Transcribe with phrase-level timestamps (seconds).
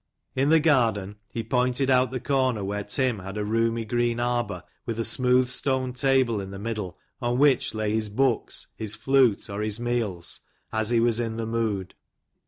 [0.35, 4.63] In the garden he pointed out the corner where Tim had a roomy green arbor,
[4.83, 9.47] with a smooth stone table in the middle, on which lay his books, his flute,
[9.47, 10.39] or his meals,
[10.73, 11.93] as he w as in the mood.